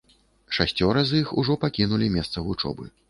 [0.57, 2.89] Шасцёра з іх ужо пакінулі месца вучобы.